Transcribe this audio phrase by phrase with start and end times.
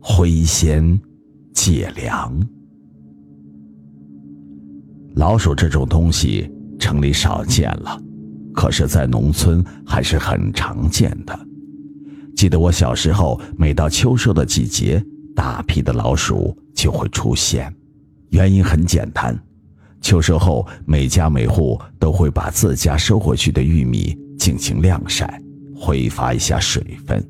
[0.00, 0.98] 灰仙
[1.52, 2.34] 借粮。
[5.16, 8.00] 老鼠这种东西，城里少见了，
[8.54, 11.38] 可是，在农村还是很常见的。
[12.36, 17.74] 记得我小时候，每到秋收的季节，大批的老鼠就会出现。
[18.30, 19.36] 原因很简单，
[20.00, 25.42] 秋收后，每家每户都会把自家收回去的玉米进行晾晒，
[25.74, 27.20] 挥发一下水分。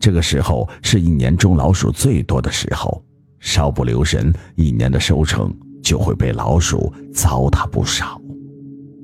[0.00, 3.02] 这个时候是一年中老鼠最多的时候，
[3.40, 5.52] 稍不留神，一年的收成
[5.82, 8.20] 就会被老鼠糟蹋不少。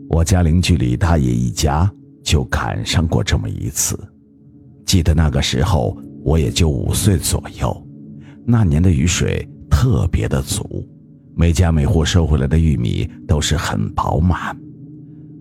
[0.09, 1.91] 我家邻居李大爷一家
[2.23, 3.99] 就赶上过这么一次。
[4.87, 7.87] 记得那个时候我也就五岁左右，
[8.47, 10.87] 那年的雨水特别的足，
[11.35, 14.57] 每家每户收回来的玉米都是很饱满，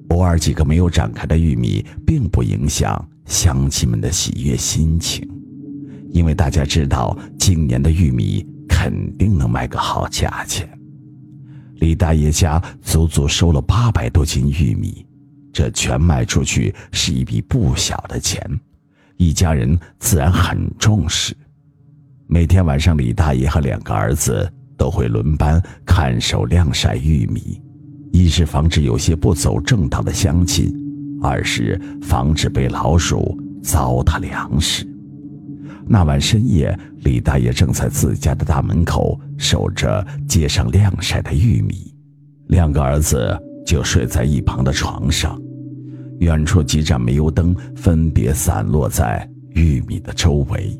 [0.09, 5.29] 偶尔几个没有展开的玉米，并不影响乡亲们的喜悦心情。
[6.13, 10.69] 因为大家知道今年的玉米肯定能卖个好价钱，
[11.77, 15.05] 李大爷家足足收了八百多斤玉米，
[15.51, 18.39] 这全卖出去是一笔不小的钱，
[19.17, 21.35] 一家人自然很重视。
[22.27, 27.59] 每天晚上，李大爷和两个儿子都会轮班看守晾晒玉米，
[28.11, 30.71] 一是防止有些不走正道的乡亲，
[31.23, 34.87] 二是防止被老鼠糟蹋粮食。
[35.85, 41.93] 那晚深夜，李大爷正在自家的大门口守着街上晾晒的玉米，
[42.47, 45.39] 两个儿子就睡在一旁的床上。
[46.19, 50.79] 远处几盏煤油灯分别散落在玉米的周围，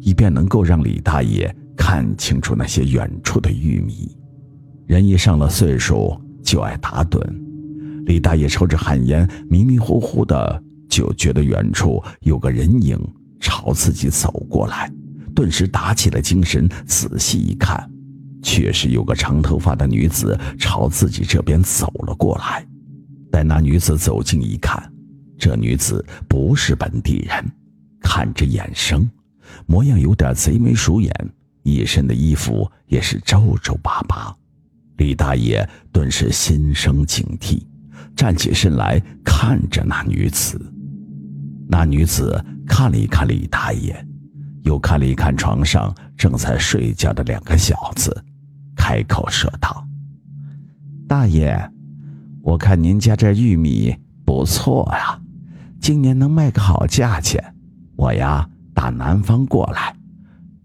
[0.00, 4.14] 以便能够让李大爷看清楚那些远处的玉米。
[4.86, 7.18] 人一上了岁数就爱打盹，
[8.04, 12.98] 李大爷抽着旱烟，迷迷糊糊的就觉得远处有个人影。
[13.44, 14.90] 朝自己走过来，
[15.34, 16.66] 顿时打起了精神。
[16.86, 17.86] 仔细一看，
[18.42, 22.66] 确实有个长头发的女子朝自己这边走了过来。
[23.30, 24.82] 待那女子走近一看，
[25.36, 27.44] 这女子不是本地人，
[28.00, 29.06] 看着眼生，
[29.66, 31.14] 模样有点贼眉鼠眼，
[31.64, 34.34] 一身的衣服也是皱皱巴巴。
[34.96, 37.62] 李大爷顿时心生警惕，
[38.16, 40.58] 站起身来看着那女子。
[41.68, 42.42] 那女子。
[42.66, 43.94] 看了一看李大爷，
[44.62, 48.24] 又看了一看床上正在睡觉的两个小子，
[48.76, 49.86] 开口说道
[51.08, 51.70] ：“大爷，
[52.42, 53.94] 我看您家这玉米
[54.24, 55.20] 不错呀，
[55.80, 57.42] 今年能卖个好价钱。
[57.96, 59.94] 我呀，打南方过来，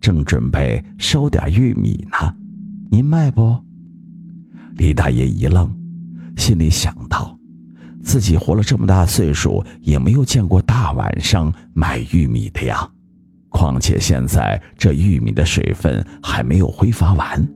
[0.02, 2.36] 正准备收点玉米呢，
[2.92, 3.58] 您卖不？”
[4.76, 5.70] 李大爷一愣，
[6.38, 7.39] 心里想到。
[8.09, 12.90] 自己活了这么大岁数，也没有见过大晚上买玉米的呀。
[13.50, 17.48] 况且现在这玉米的水分还没有挥发完，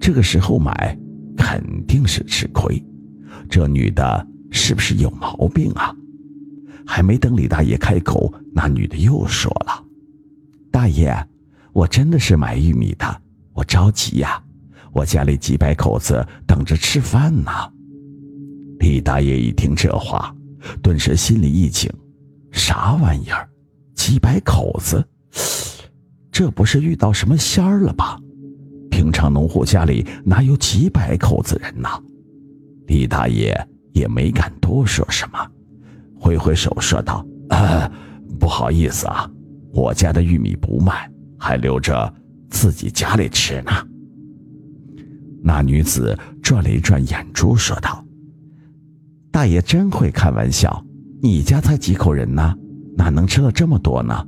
[0.00, 0.98] 这个时候买
[1.36, 2.84] 肯定是吃亏。
[3.48, 5.94] 这女的是不是有毛病啊？
[6.84, 9.84] 还没等李大爷开口，那女的又说了
[10.72, 11.16] ：“大爷，
[11.72, 14.42] 我真的是买玉米的，我着急呀，
[14.90, 17.52] 我家里几百口子等着吃饭呢。”
[18.82, 20.34] 李大爷一听这话，
[20.82, 21.88] 顿时心里一紧：
[22.50, 23.48] 啥玩意儿？
[23.94, 25.06] 几百口子？
[26.32, 28.18] 这不是遇到什么仙儿了吧？
[28.90, 31.90] 平常农户家里哪有几百口子人呐？
[32.88, 33.56] 李大爷
[33.92, 35.38] 也没敢多说什么，
[36.18, 37.24] 挥挥手说道
[38.40, 39.30] ：“不好意思啊，
[39.72, 42.12] 我家的玉米不卖，还留着
[42.50, 43.70] 自己家里吃呢。”
[45.40, 48.04] 那女子转了一转眼珠，说道。
[49.32, 50.84] 大爷真会开玩笑，
[51.22, 52.54] 你家才几口人呢，
[52.94, 54.26] 哪能吃了这么多呢？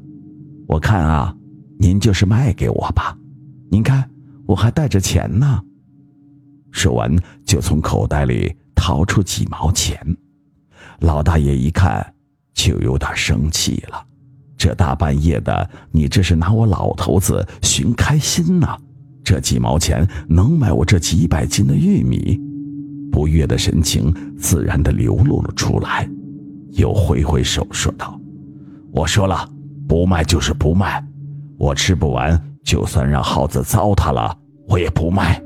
[0.66, 1.36] 我看啊，
[1.78, 3.14] 您就是卖给我吧，
[3.70, 4.08] 您看
[4.46, 5.60] 我还带着钱呢。
[6.70, 7.14] 说完，
[7.44, 9.94] 就从口袋里掏出几毛钱。
[11.00, 12.14] 老大爷一看，
[12.54, 14.02] 就有点生气了：
[14.56, 18.66] 这大半夜的，你这是拿我老头子寻开心呢？
[19.22, 22.40] 这几毛钱能买我这几百斤的玉米？
[23.14, 26.10] 不悦的神情自然的流露了出来，
[26.72, 28.20] 又挥挥手说道
[28.92, 29.48] ：“我说了，
[29.86, 31.00] 不卖就是不卖，
[31.56, 35.40] 我吃不完，就算让耗子糟蹋了，我也不卖。”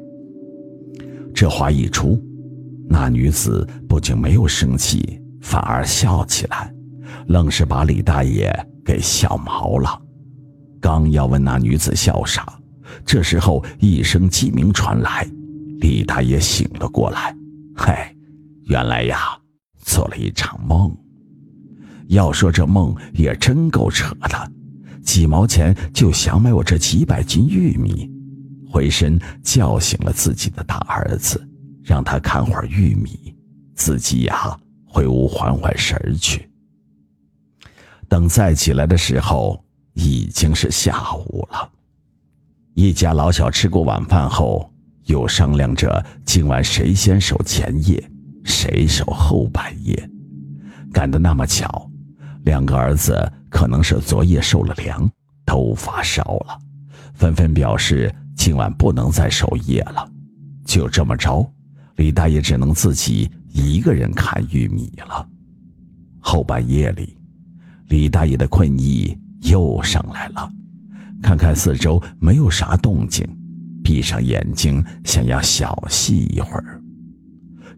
[1.34, 2.18] 这话一出，
[2.88, 6.72] 那女子不仅没有生气，反而笑起来，
[7.26, 8.50] 愣是把李大爷
[8.82, 9.90] 给笑毛了。
[10.80, 12.50] 刚要问那女子笑啥，
[13.04, 15.28] 这时候一声鸡鸣传来，
[15.80, 17.36] 李大爷醒了过来。
[17.80, 18.12] 嗨，
[18.64, 19.38] 原来呀，
[19.76, 20.92] 做了一场梦。
[22.08, 24.52] 要说这梦也真够扯的，
[25.04, 28.10] 几毛钱就想买我这几百斤玉米，
[28.68, 31.40] 回身叫醒了自己的大儿子，
[31.84, 33.32] 让他看会儿玉米，
[33.76, 36.50] 自己呀回屋缓缓神去。
[38.08, 39.62] 等再起来的时候，
[39.94, 41.70] 已经是下午了。
[42.74, 44.68] 一家老小吃过晚饭后，
[45.08, 48.02] 又商量着今晚谁先守前夜，
[48.44, 50.08] 谁守后半夜。
[50.92, 51.90] 赶得那么巧，
[52.44, 55.10] 两个儿子可能是昨夜受了凉，
[55.46, 56.58] 都发烧了，
[57.14, 60.06] 纷纷表示今晚不能再守夜了。
[60.66, 61.50] 就这么着，
[61.96, 65.26] 李大爷只能自己一个人看玉米了。
[66.20, 67.16] 后半夜里。
[67.88, 70.52] 李大爷的困意又上来了，
[71.22, 73.26] 看看四周没有啥动静，
[73.88, 76.78] 闭上眼睛想要小憩一会儿。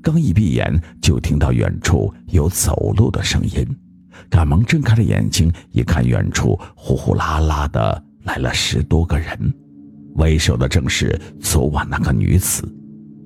[0.03, 3.65] 刚一闭眼，就听到远处有走路的声音，
[4.29, 9.55] 赶忙睁开了眼睛，一看远处呼呼啦啦的来了十多个人，
[10.17, 12.69] 为首的正是昨晚那个女子。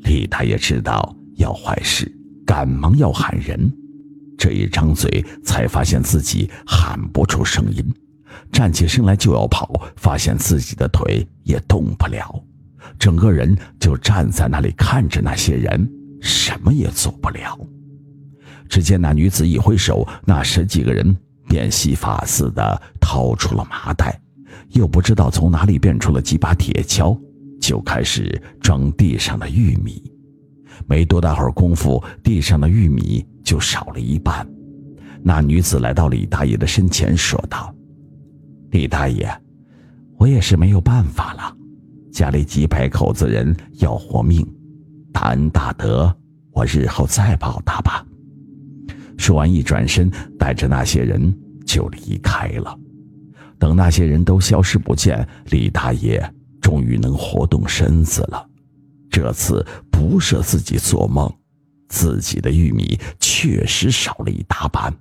[0.03, 2.15] 李大爷知道要坏事，
[2.45, 3.73] 赶忙要喊人。
[4.37, 7.83] 这一张嘴，才发现自己喊不出声音，
[8.53, 12.45] 站起身来就要跑，发现自己的腿也动不了，
[12.99, 15.89] 整个人就站在那里看着那些人，
[16.21, 17.59] 什么也做不了。
[18.69, 21.17] 只见那女子一挥手，那十几个人
[21.49, 24.19] 变戏法似的掏出了麻袋，
[24.71, 27.19] 又不知道从哪里变出了几把铁锹，
[27.61, 30.03] 就开始装地上的玉米。
[30.87, 34.47] 没多大会儿功夫，地上的玉米就少了一半。
[35.23, 37.73] 那女子来到李大爷的身前，说道
[38.73, 39.31] ：“李大爷，
[40.19, 41.57] 我也是没有办法了，
[42.15, 44.47] 家里几百口子人要活命，
[45.13, 46.17] 大恩大德，
[46.53, 48.07] 我日后再报答吧。”
[49.19, 50.09] 说完，一转身，
[50.39, 52.79] 带着那些人就离开了。
[53.59, 58.49] 等那些人都消失不见，李大爷终于能活动身子了。
[59.11, 61.29] 这次不是自己做梦，
[61.89, 64.95] 自己的玉米确实少了一大半。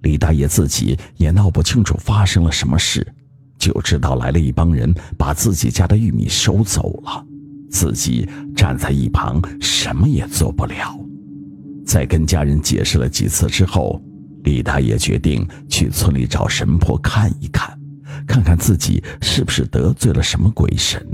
[0.00, 3.06] 李大爷自己也闹不清楚发生了什么事，
[3.58, 7.24] 就知道来了一帮人把自己家的玉米收走了，
[7.70, 10.98] 自己站在一旁什么也做不了。
[11.84, 14.00] 在跟家人解释了几次之后，
[14.44, 17.76] 李大爷决定去村里找神婆看一看，
[18.26, 21.04] 看看自己是不是得罪了什么鬼神。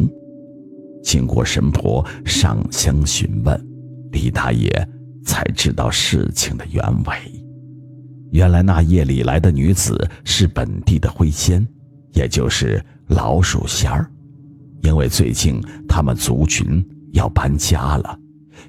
[1.02, 3.66] 经过神婆上香询问，
[4.10, 4.68] 李大爷
[5.24, 7.14] 才知道事情的原委。
[8.32, 11.64] 原来那夜里来的女子是本地的灰仙，
[12.14, 14.10] 也就是老鼠仙儿。
[14.82, 18.18] 因为最近他们族群要搬家了，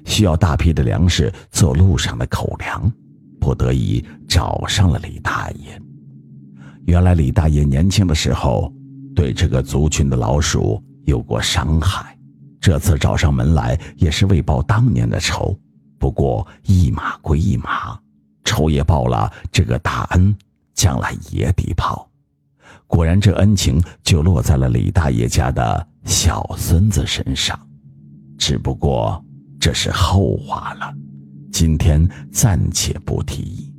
[0.04, 2.90] 需要大批的粮食做路上的口粮，
[3.40, 5.80] 不得已找上了李大爷。
[6.86, 8.72] 原来李大爷年轻的时候
[9.14, 12.16] 对这个族群的老鼠有过伤害。
[12.60, 15.56] 这次找上门来也是为报当年的仇，
[15.98, 17.96] 不过一码归一码，
[18.42, 20.34] 仇也报了，这个大恩
[20.74, 22.08] 将来也得报。
[22.86, 27.58] 果然，这恩情就落在了李大爷家的小孙子身上，
[28.38, 29.22] 只不过
[29.58, 30.94] 这是后话了，
[31.52, 33.74] 今天暂且不提。